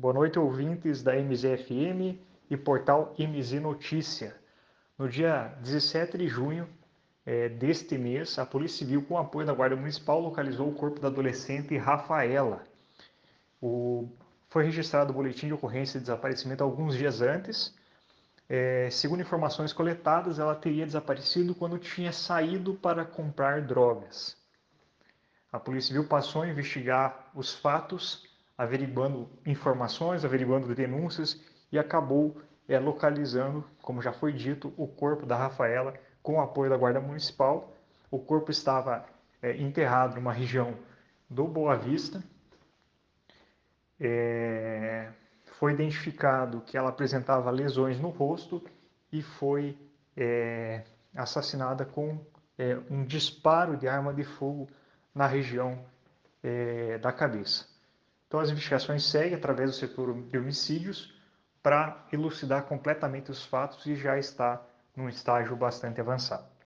Boa 0.00 0.14
noite, 0.14 0.38
ouvintes 0.38 1.02
da 1.02 1.16
MZFM 1.16 2.20
e 2.48 2.56
portal 2.56 3.16
MZ 3.18 3.60
Notícia. 3.60 4.32
No 4.96 5.08
dia 5.08 5.52
17 5.60 6.16
de 6.16 6.28
junho 6.28 6.68
é, 7.26 7.48
deste 7.48 7.98
mês, 7.98 8.38
a 8.38 8.46
Polícia 8.46 8.78
Civil, 8.78 9.02
com 9.02 9.18
apoio 9.18 9.44
da 9.44 9.52
Guarda 9.52 9.74
Municipal, 9.74 10.20
localizou 10.20 10.68
o 10.68 10.72
corpo 10.72 11.00
da 11.00 11.08
adolescente 11.08 11.76
Rafaela. 11.76 12.62
O... 13.60 14.08
Foi 14.48 14.62
registrado 14.62 15.10
o 15.10 15.14
boletim 15.16 15.48
de 15.48 15.54
ocorrência 15.54 15.98
de 15.98 16.04
desaparecimento 16.04 16.62
alguns 16.62 16.96
dias 16.96 17.20
antes. 17.20 17.74
É, 18.48 18.88
segundo 18.92 19.22
informações 19.22 19.72
coletadas, 19.72 20.38
ela 20.38 20.54
teria 20.54 20.86
desaparecido 20.86 21.56
quando 21.56 21.76
tinha 21.76 22.12
saído 22.12 22.72
para 22.74 23.04
comprar 23.04 23.62
drogas. 23.62 24.36
A 25.52 25.58
Polícia 25.58 25.88
Civil 25.88 26.06
passou 26.06 26.42
a 26.42 26.48
investigar 26.48 27.32
os 27.34 27.52
fatos 27.52 28.27
averiguando 28.58 29.30
informações, 29.46 30.24
averiguando 30.24 30.74
denúncias 30.74 31.40
e 31.70 31.78
acabou 31.78 32.36
é, 32.68 32.76
localizando, 32.78 33.64
como 33.80 34.02
já 34.02 34.12
foi 34.12 34.32
dito, 34.32 34.74
o 34.76 34.88
corpo 34.88 35.24
da 35.24 35.36
Rafaela 35.36 35.94
com 36.22 36.34
o 36.34 36.40
apoio 36.40 36.68
da 36.68 36.76
Guarda 36.76 37.00
Municipal. 37.00 37.72
O 38.10 38.18
corpo 38.18 38.50
estava 38.50 39.06
é, 39.40 39.56
enterrado 39.56 40.16
numa 40.16 40.32
região 40.32 40.76
do 41.30 41.46
Boa 41.46 41.76
Vista. 41.76 42.22
É, 44.00 45.10
foi 45.58 45.72
identificado 45.72 46.60
que 46.62 46.76
ela 46.76 46.88
apresentava 46.88 47.50
lesões 47.50 48.00
no 48.00 48.08
rosto 48.08 48.62
e 49.12 49.22
foi 49.22 49.78
é, 50.16 50.82
assassinada 51.14 51.84
com 51.84 52.18
é, 52.58 52.76
um 52.90 53.04
disparo 53.04 53.76
de 53.76 53.86
arma 53.86 54.12
de 54.12 54.24
fogo 54.24 54.68
na 55.14 55.26
região 55.26 55.84
é, 56.42 56.98
da 56.98 57.12
cabeça. 57.12 57.77
Então, 58.28 58.40
as 58.40 58.50
investigações 58.50 59.04
seguem 59.04 59.34
através 59.34 59.70
do 59.70 59.76
setor 59.76 60.14
de 60.28 60.38
homicídios 60.38 61.12
para 61.62 62.06
elucidar 62.12 62.62
completamente 62.64 63.30
os 63.30 63.44
fatos 63.44 63.84
e 63.86 63.96
já 63.96 64.18
está 64.18 64.62
num 64.94 65.08
estágio 65.08 65.56
bastante 65.56 66.00
avançado. 66.00 66.48